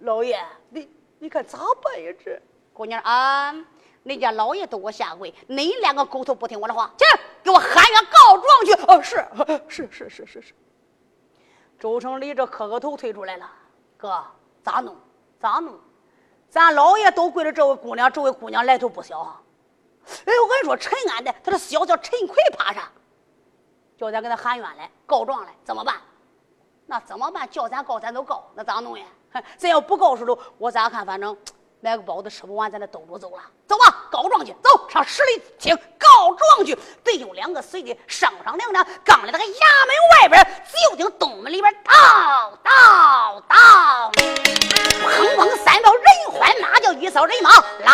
[0.03, 0.37] 老爷，
[0.69, 0.89] 你
[1.19, 2.13] 你看咋办呀？
[2.23, 2.41] 这
[2.73, 3.55] 姑娘啊，
[4.03, 7.05] 你家老爷都给我下跪，你两个狗头不听我的话，去
[7.41, 8.73] 给我喊冤告状去！
[8.85, 10.53] 哦，是是是是是是。
[11.79, 13.49] 周成李这磕个头退出来了。
[13.95, 14.21] 哥，
[14.61, 14.95] 咋弄？
[15.39, 15.79] 咋弄？
[16.49, 19.41] 咱老爷都跪着这位姑娘，这位姑娘来头不小啊！
[20.25, 22.91] 哎，我跟你说，陈安的，他的小叫陈奎，怕啥？
[23.97, 25.95] 叫咱给他喊冤来，告状来，怎么办？
[26.85, 27.49] 那怎么办？
[27.49, 29.05] 叫咱告，咱都告，那咋弄呀？
[29.57, 31.05] 咱要不告时候，我咋看？
[31.05, 31.35] 反正
[31.79, 33.41] 买个包子吃不完，咱得兜着走了。
[33.67, 36.77] 走吧，告状去，走上十里厅告状去。
[37.03, 40.47] 弟兄两个随的上上两两，刚来那个衙门外边，
[40.89, 47.93] 就听东门里边到到到，砰砰三道人欢马叫，一扫人马来了。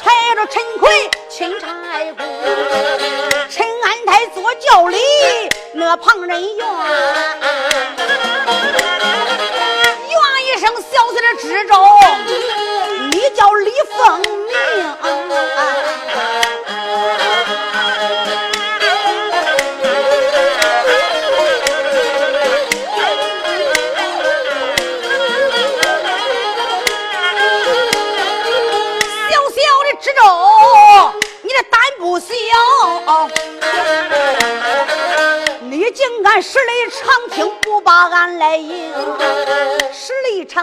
[0.00, 1.66] 揣着陈奎请差
[2.16, 2.24] 公，
[3.50, 4.96] 陈安泰做教理，
[5.72, 6.66] 那旁人怨，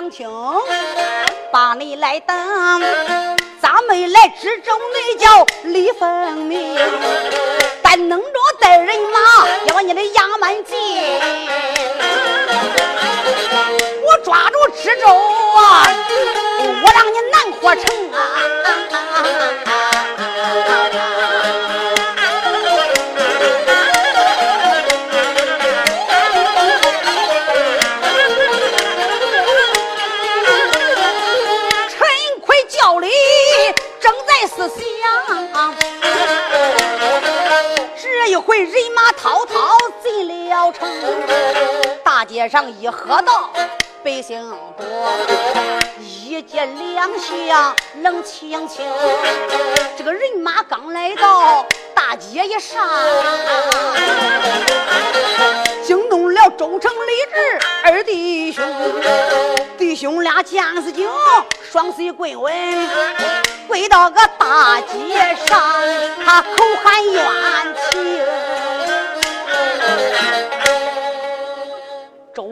[0.06, 0.30] 里长亭
[1.52, 2.36] 把你来等，
[3.62, 4.72] 咱没来知州？
[4.94, 6.78] 你叫李凤鸣，
[7.82, 8.28] 但能着
[8.60, 10.78] 带人马要你的衙门进，
[14.04, 15.88] 我抓住知州啊，
[16.84, 18.16] 我让你难活成啊！
[40.80, 40.88] 城，
[42.04, 43.50] 大街上一喝道，
[44.04, 44.40] 百姓
[44.78, 44.86] 多，
[46.00, 48.86] 一见两相冷清清。
[49.98, 52.88] 这个人马刚来到大街一上，
[55.84, 58.64] 惊动了周成李治二弟兄，
[59.78, 61.10] 弟兄俩见死惊，
[61.72, 62.54] 双膝跪稳，
[63.68, 65.62] 跪到个大街上，
[66.26, 66.50] 他口
[66.84, 67.24] 喊冤
[67.92, 68.15] 情。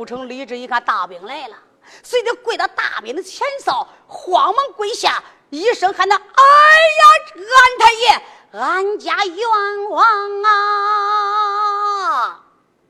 [0.03, 1.55] 周成李治一看大兵来了，
[2.03, 7.03] 随着跪到大兵的前哨，慌忙跪下，一声喊道：“哎呀，
[7.37, 12.43] 安太爷，俺家冤枉啊！”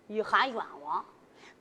[0.10, 1.06] 一喊冤枉，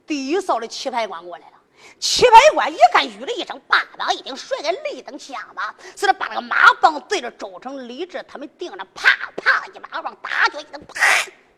[0.07, 1.57] 第一哨的棋牌官过来了。
[1.99, 10.99] 棋牌官一看，吁了一声，巴掌一顶，甩个雷灯下巴，似的把那个马棒对着周成李治他们盯着，啪啪一马棒打脚一蹬，啪，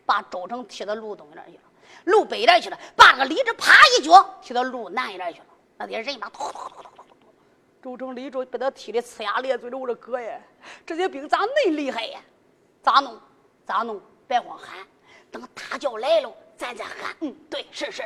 [0.04, 1.62] 把周成踢到路东那去了。
[2.06, 5.46] 路北边去了，把那个李直啪一脚踢到路南边去了。
[5.76, 7.14] 那些人马突突突突突
[7.82, 9.76] 突，周成李治被他踢的呲牙咧嘴的。
[9.76, 10.40] 我说哥呀，
[10.84, 12.20] 这些兵咋恁厉害呀？
[12.82, 13.20] 咋弄？
[13.64, 14.00] 咋弄？
[14.28, 14.78] 别慌喊，
[15.30, 17.16] 等大叫来了，咱再喊。
[17.20, 18.02] 嗯，对，是是。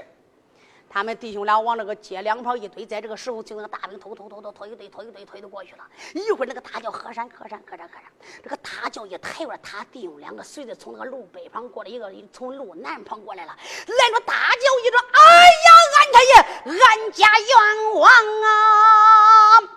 [0.92, 5.84] 他们弟兄俩往那个街两旁一堆，在这个时候，就那个大兵偷偷偷偷推一堆，推一堆，推都过去了。
[6.14, 8.02] 一会儿那个大轿喝山喝山喝山喝山，
[8.42, 13.56] 这个大轿一抬着，他弟兄两个随着从那个路北旁过来，一个从路南旁过来了。
[13.86, 18.10] 来着大轿一声：“哎呀，俺太爷，俺家冤枉
[18.42, 19.70] 啊！”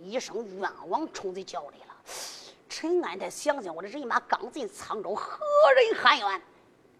[0.00, 1.94] 一声冤枉冲在轿里了。
[2.70, 5.38] 陈安泰想想，我的人马刚进沧州，何
[5.76, 6.42] 人喊冤？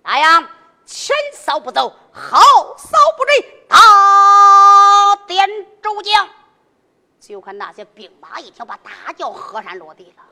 [0.02, 0.46] 大杨。
[0.88, 2.40] 前扫不走，后
[2.78, 5.46] 扫不追，大点
[5.82, 6.26] 周将。
[7.20, 10.24] 就看那些兵马一听，把大轿河山落地了。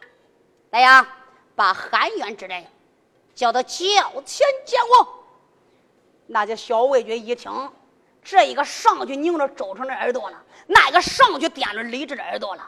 [0.71, 1.07] 来呀，
[1.55, 2.65] 把韩元之人
[3.35, 3.77] 叫到轿
[4.25, 5.25] 前见我。
[6.27, 7.71] 那些小卫军一听，
[8.25, 12.67] 这一个上去拧着周成的耳朵了，那一个上去点着李治的耳朵了，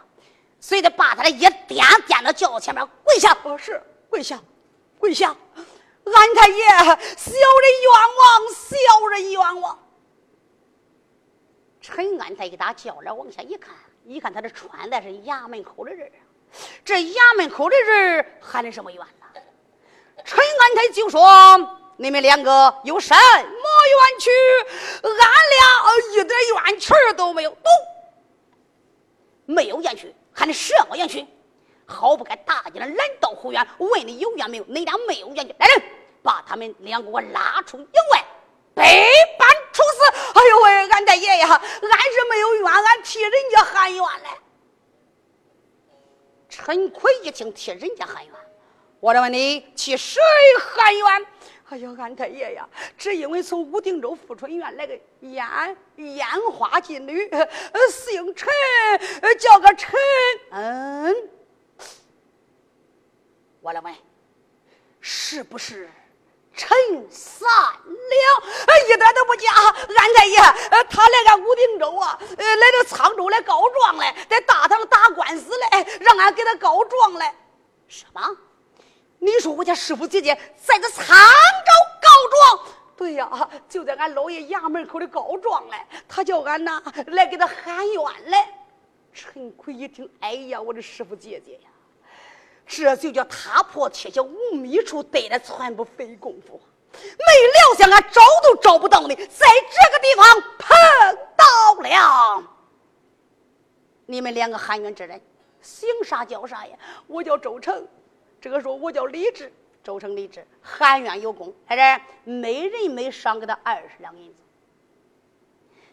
[0.60, 3.34] 所以得把他的一点点到轿前面跪下。
[3.44, 4.38] 哦，是跪下，
[4.98, 5.34] 跪下！
[6.14, 6.66] 安太爷，
[7.16, 9.78] 小人冤枉，小人冤枉。
[11.80, 16.10] 陈安太一打轿帘往下一看，一看他这穿的是衙门口的人
[16.84, 19.40] 这衙门口的人喊的什么冤呐？
[20.24, 21.26] 陈安太就说
[21.96, 24.30] ：“你们两个有什么冤屈？
[25.02, 25.64] 俺俩
[26.12, 27.70] 一点冤屈都没有，都
[29.46, 31.26] 没有冤屈，喊的什么冤屈？
[31.86, 34.64] 好不该大惊的来到后院，问你有冤没有？
[34.68, 35.82] 你俩没有冤屈，来人，
[36.22, 38.24] 把他们两个我拉出营外，
[38.74, 38.84] 百
[39.38, 40.04] 般处死。
[40.34, 44.28] 哎呦喂，俺大爷呀，俺是没有冤，俺替人家喊冤嘞。”
[46.48, 48.34] 陈奎一听，替人家喊冤，
[49.00, 50.20] 我来问你，替谁
[50.58, 51.26] 喊冤？
[51.70, 52.66] 哎呀，俺太爷呀，
[52.96, 57.30] 只因为从武定州富春院来个烟烟花金女，
[57.92, 58.48] 姓陈，
[59.38, 60.00] 叫个陈。
[60.50, 61.14] 嗯，
[63.60, 63.94] 我来问，
[65.00, 65.90] 是不是？
[66.58, 66.76] 陈
[67.08, 69.48] 三两，一点都不假。
[69.52, 70.36] 安太爷，
[70.90, 77.32] 他来俺武定州啊，呃，来到沧州来告状来，在大堂打官司来，让俺给他告状来。
[77.86, 78.20] 什么？
[79.20, 82.08] 你说我家师傅姐姐在这沧州告
[82.58, 82.66] 状？
[82.96, 88.52] 对呀，就在俺老爷衙门口里告状来，他叫俺呐来给他喊冤来。
[89.14, 91.70] 陈奎一听，哎呀，我的师傅姐姐呀！
[92.68, 96.60] 这就叫踏破铁鞋无觅处，得来全不费功夫。
[96.92, 100.76] 没料想俺找都找不到你，在这个地方碰
[101.34, 102.44] 到了。
[104.06, 105.20] 你们两个喊冤之人，
[105.62, 106.76] 姓啥叫啥呀？
[107.06, 107.86] 我叫周成，
[108.40, 109.50] 这个说我叫李志。
[109.82, 114.42] 周成、李志喊冤有功，在这没人没赏给他二十两银子。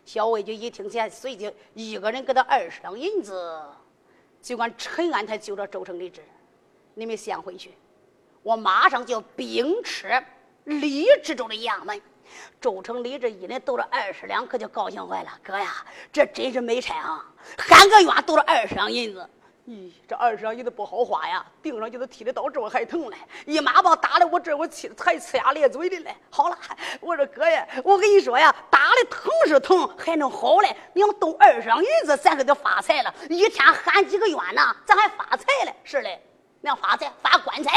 [0.03, 3.61] 小魏就一听见，随即一个人给他二十两银子，
[4.41, 6.21] 就管陈安才救了周成、李志。
[6.95, 7.77] 你们先回去，
[8.41, 10.07] 我马上就兵吃
[10.63, 12.01] 李志州的衙门。
[12.59, 15.29] 周成、李志一人斗了二十两，可就高兴坏了。
[15.43, 17.23] 哥呀，这真是没差啊！
[17.57, 19.29] 喊个冤斗了二十两银子，
[19.67, 21.45] 咦，这二十两银子不好花呀！
[21.61, 26.15] 顶上就是踢的到这我还疼嘞，一马棒打的我这我气才呲牙咧嘴的嘞。
[26.31, 26.57] 好了，
[26.99, 30.75] 我说哥呀，我跟你说呀，打的疼是疼，还能好嘞。
[30.93, 33.13] 你要斗二十两银子，咱可就发财了。
[33.29, 35.75] 一天喊几个冤呐，咱还发财嘞。
[35.83, 36.19] 是嘞。
[36.65, 37.71] 娘发财发棺材，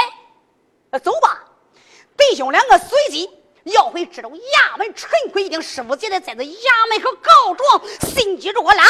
[1.01, 1.45] 走吧，
[2.16, 3.28] 弟兄两个随即
[3.64, 4.95] 要回知州衙门。
[4.95, 8.89] 陈奎一听师傅姐姐在这衙门口告状，心急如火，来呀，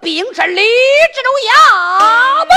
[0.00, 0.62] 兵至李
[1.12, 2.50] 知州衙门，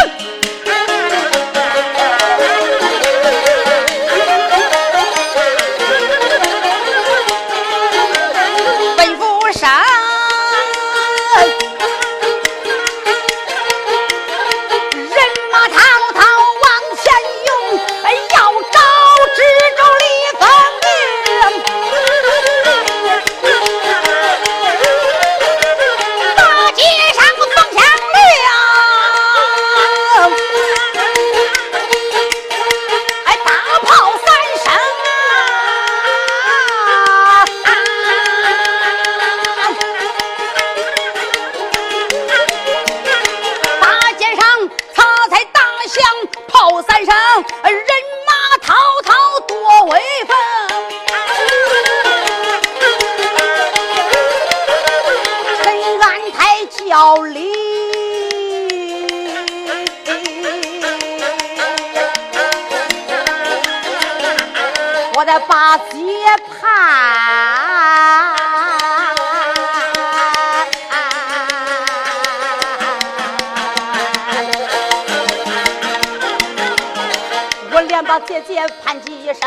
[78.76, 79.39] 姐姐盼几声，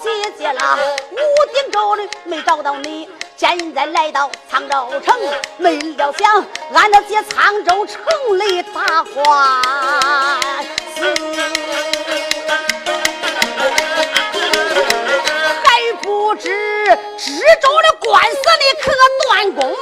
[0.00, 0.78] 姐姐啦，
[1.10, 1.16] 武
[1.52, 5.14] 定州里没找到你，现在来到沧州城，
[5.58, 7.98] 没料想俺那姐沧州城
[8.38, 9.24] 里打官
[10.94, 11.14] 司，
[15.64, 16.48] 还不知
[17.18, 18.92] 知州的官司里可
[19.28, 19.76] 断供。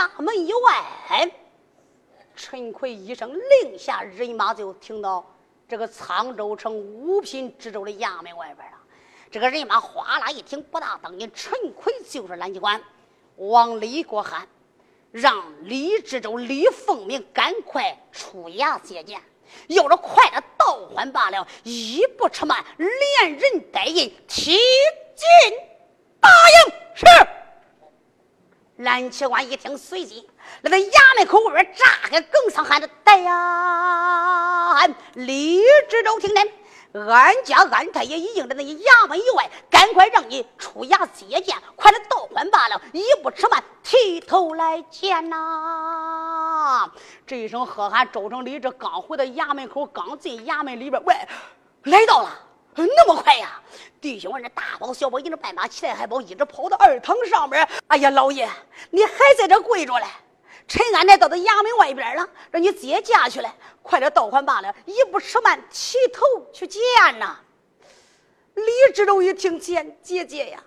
[0.00, 1.30] 大门以外。
[2.34, 3.30] 陈奎一声
[3.62, 5.30] 令下，人马就停到
[5.68, 8.78] 这个沧州城五品知州的衙门外边了。
[9.30, 12.82] 这个人马哗啦一听，不大当你陈奎就是蓝机关，
[13.36, 14.48] 往里给我喊，
[15.10, 19.20] 让李知州李凤鸣赶快出衙接见。
[19.66, 24.52] 有了快的倒换罢了，一不迟慢，连人带印提
[25.14, 25.28] 进
[26.20, 27.04] 答应是。
[28.80, 30.26] 蓝旗官一听，随即
[30.62, 34.86] 来到衙门口外边，炸开更上喊着：“带呀！
[35.14, 36.52] 李知州听见，
[37.06, 46.90] 俺家安太爷已经在那衙门以外，赶快让你出衙接见，快点倒换罢了，一不迟慢，提头来见呐！”
[47.26, 51.14] 这一声喝喊，周成李这刚回到衙门口，刚进衙门里边，喂，
[51.84, 52.30] 来到了。
[52.86, 53.60] 那么快呀！
[54.00, 57.68] 弟兄们，这大包小包一直半马起来，还包一直跑到二堂上边。
[57.88, 58.48] 哎呀，老爷，
[58.90, 60.06] 你还在这跪着嘞？
[60.66, 63.54] 陈安泰到到衙门外边了，让你接驾去了。
[63.82, 66.80] 快点到款罢了，一不迟慢，起头去见
[67.18, 67.38] 呐。
[68.54, 70.62] 李知州一听见姐姐呀，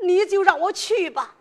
[0.00, 1.34] 你就让我去吧。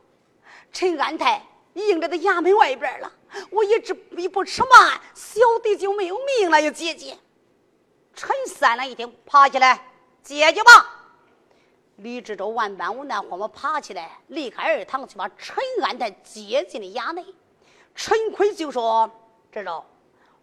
[0.74, 3.12] 陈安泰应着在衙门外边了，
[3.52, 7.18] 我一直一不迟慢，小弟就没有命了呀，姐姐。
[8.18, 9.80] 陈三郎一听，爬起来，
[10.24, 10.72] 姐姐吧。
[11.98, 17.24] 李知州万般无奈，慌忙爬起来，离开二堂，去把陈安泰接进了衙内。
[17.94, 19.08] 陈奎就说
[19.54, 19.86] ：“知州，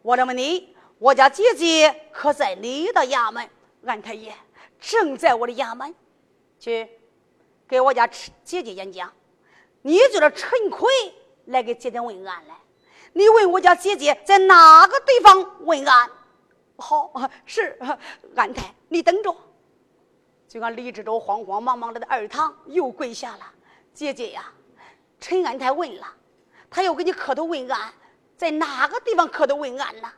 [0.03, 3.51] 我来问你，我家姐姐可在你的衙门？”
[3.85, 4.33] 安太爷
[4.81, 5.93] 正在我的衙门，
[6.61, 6.89] 去
[7.66, 9.12] 给我家姐姐演讲。
[9.83, 10.89] 你就是陈奎
[11.47, 12.55] 来给姐姐问安来。
[13.12, 16.09] 你问我家姐姐在哪个地方问安？
[16.77, 17.11] 好，
[17.47, 17.79] 是
[18.35, 19.35] 安太，你等着。
[20.49, 23.53] 就看李知州慌慌忙忙的在二堂又跪下了。
[23.93, 24.53] 姐姐呀，
[25.20, 26.07] 陈安太问了，
[26.70, 27.93] 他要给你磕头问安，
[28.37, 30.12] 在哪个地方磕头问安呢？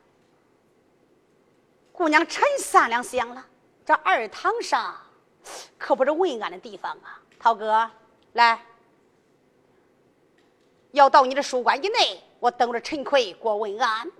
[1.92, 3.46] 姑娘陈三两想了，
[3.84, 4.94] 这二堂上
[5.78, 7.20] 可不是问安的地方啊。
[7.38, 7.90] 涛哥，
[8.32, 8.60] 来，
[10.92, 14.10] 要到你的书馆以内，我等着陈奎过问安。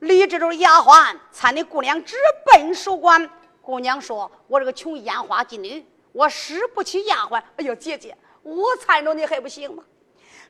[0.00, 3.28] 李知州丫鬟搀的姑娘直奔书馆。
[3.60, 7.42] 姑娘说：“我这个穷烟花妓女，我使不起丫鬟。
[7.56, 9.82] 哎呦，姐姐，我搀着你还不行吗？”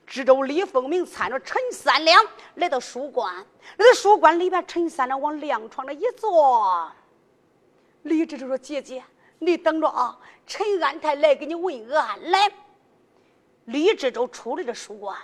[0.07, 2.25] 知州李凤鸣搀着陈三两
[2.55, 3.35] 来到书馆，
[3.77, 6.91] 来到书馆里边，陈三两往凉床上一坐。
[8.03, 9.03] 李知州说：“姐姐，
[9.39, 12.51] 你等着啊，陈安泰来给你问安来。”
[13.67, 15.17] 李知州出了这书馆，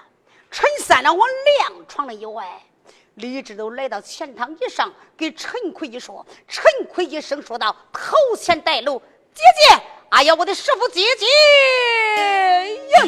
[0.51, 1.29] 陈三两往
[1.61, 2.63] 凉床上一歪。
[3.15, 6.27] 李志都来到前堂一上，给陈奎一说。
[6.49, 9.01] 陈奎一声说道：“头前带路，
[9.33, 11.27] 姐姐，哎呀，我的师傅姐姐
[12.91, 13.05] 呀！”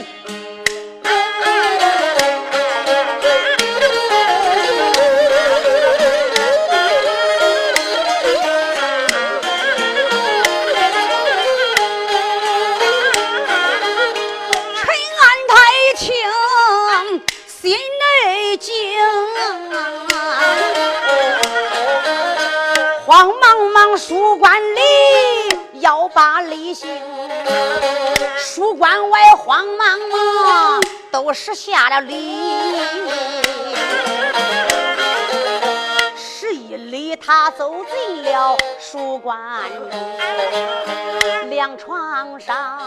[23.97, 24.81] 书馆里
[25.81, 26.87] 要把礼行，
[28.37, 32.77] 书馆外慌忙忙都是下了礼。
[36.15, 39.41] 十一里，他走进了书馆，
[41.49, 42.79] 凉床上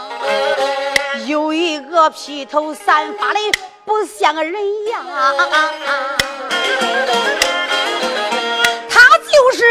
[1.26, 3.40] 有一个披头散发的
[3.84, 5.04] 不像个人样。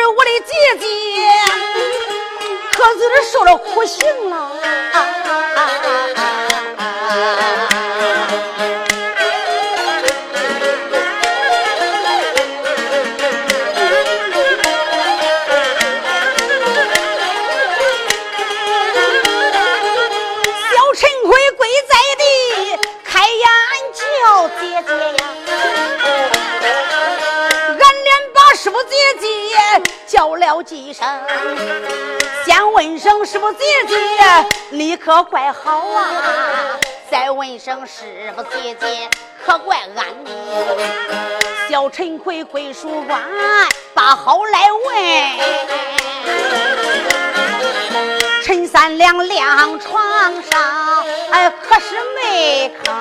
[0.08, 0.86] 我的姐姐，
[2.72, 3.00] 可是
[3.32, 4.52] 受了苦刑了。
[30.50, 31.08] 了几声，
[32.43, 33.95] 先问声师傅姐姐，
[34.72, 36.80] 你可怪好啊？
[37.12, 39.08] 再问声师傅姐姐，
[39.45, 40.32] 可怪安妮？
[41.70, 43.22] 小陈奎归书馆，
[43.93, 44.95] 把好来问。
[48.43, 52.91] 陈三两两床上，哎，可是没吭。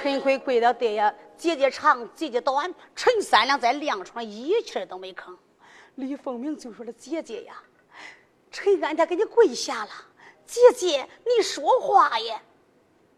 [0.00, 1.12] 陈奎跪到地呀。
[1.42, 5.36] 姐姐长，姐姐短，陈三两在凉床一气都没吭。
[5.96, 7.60] 李凤鸣就说了：“姐姐呀，
[8.52, 9.90] 陈安泰给你跪下了。
[10.46, 12.40] 姐姐，你说话呀！”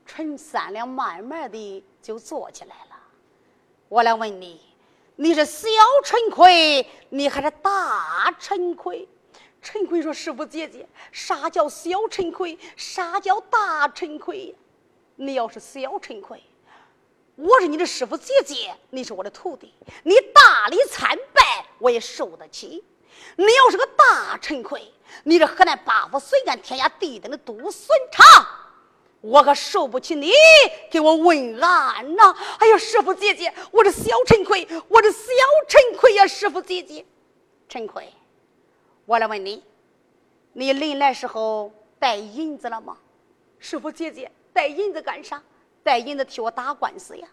[0.07, 2.97] 陈三两慢慢的就坐起来了。
[3.91, 4.59] 我来问你，
[5.17, 5.69] 你是小
[6.03, 9.07] 陈奎，你还是大陈奎？
[9.61, 12.59] 陈奎说：“师傅姐姐，啥叫小陈奎？
[12.75, 14.57] 啥叫大陈奎？
[15.15, 16.43] 你要是小陈奎，
[17.37, 19.75] 我是你的师傅姐姐，你是我的徒弟，
[20.05, 22.85] 你大礼参拜我也受得起。
[23.37, 24.93] 你要是个大陈奎，
[25.25, 28.47] 你这河南八府随安天下地等的都孙长，
[29.21, 30.31] 我可受不起你
[30.91, 32.37] 给我问安呐！
[32.61, 35.19] 哎呀，师傅姐姐，我的小陈奎，我的小
[35.69, 37.05] 陈奎呀，师傅姐姐，
[37.69, 38.13] 陈奎。”
[39.07, 39.63] 我来问你，
[40.53, 42.97] 你临来时候带银子了吗？
[43.59, 45.43] 师傅姐姐，带银子干啥？
[45.85, 47.29] 带银子替我打官司呀！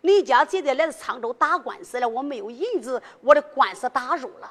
[0.00, 4.50] 你家姐姐来沧州打官司了，我没有银子，我的官司打入了。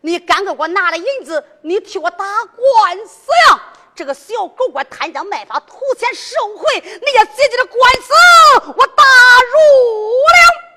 [0.00, 3.62] 你赶快给我拿了银子，你替我打官司呀！
[3.94, 8.12] 这个小狗官贪赃卖法，图钱受贿，你家姐姐的官司
[8.76, 9.58] 我打入
[10.24, 10.68] 了。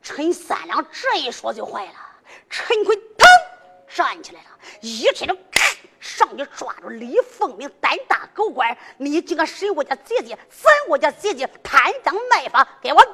[0.00, 1.92] 陈三两这一说就坏了，
[2.48, 3.26] 陈奎腾
[3.88, 4.53] 站起来了。
[4.80, 5.36] 一伸手，
[6.00, 8.76] 上去抓住李凤鸣，胆大狗官！
[8.98, 13.10] 你竟敢审我家姐姐，审我家姐姐贪赃卖法，给我走！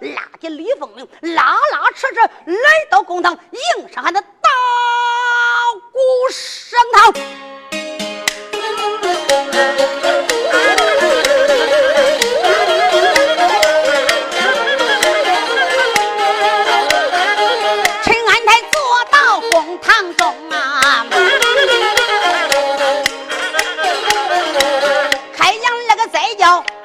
[0.00, 4.50] 拉起李凤鸣，拉拉扯扯来到公堂，硬上喊的大
[5.92, 5.98] 鼓
[6.30, 7.12] 声堂。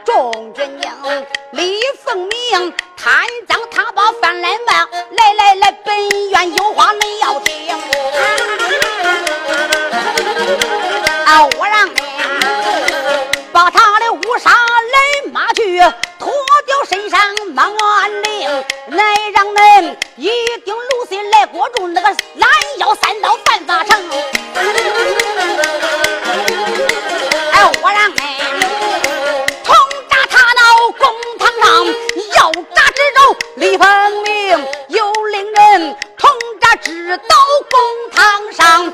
[0.07, 7.67] 众人应，李凤鸣贪赃他把饭来慢，来来来，本院有话你要听。
[11.25, 11.99] 啊，我让你
[13.51, 15.77] 把他的乌纱来抹去，
[16.17, 16.31] 脱
[16.65, 18.49] 掉身上满安令，
[18.87, 19.03] 来
[19.33, 20.29] 让恁一
[20.63, 24.09] 顶芦笋来裹住那个拦腰三刀犯法成。
[37.07, 37.35] 这刀
[37.69, 38.93] 工烫伤